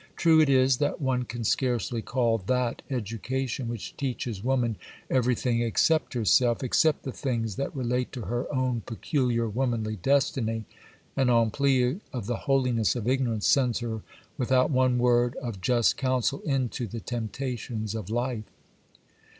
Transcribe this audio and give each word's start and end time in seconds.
True 0.15 0.41
it 0.41 0.49
is, 0.49 0.77
that 0.77 0.99
one 0.99 1.25
can 1.25 1.43
scarcely 1.43 2.01
call 2.01 2.39
that 2.47 2.81
education 2.89 3.67
which 3.67 3.95
teaches 3.97 4.43
woman 4.43 4.77
everything 5.11 5.61
except 5.61 6.15
herself,—except 6.15 7.03
the 7.03 7.11
things 7.11 7.55
that 7.57 7.75
relate 7.75 8.11
to 8.13 8.21
her 8.21 8.51
own 8.51 8.81
peculiar 8.87 9.47
womanly 9.47 9.97
destiny, 9.97 10.65
and, 11.15 11.29
on 11.29 11.51
plea 11.51 11.99
of 12.11 12.25
the 12.25 12.37
holiness 12.49 12.95
of 12.95 13.07
ignorance, 13.07 13.45
sends 13.45 13.77
her 13.81 14.01
without 14.39 14.71
one 14.71 14.97
word 14.97 15.35
of 15.35 15.61
just 15.61 15.97
counsel 15.97 16.39
into 16.47 16.87
the 16.87 16.99
temptations 16.99 17.93
of 17.93 18.09
life. 18.09 18.45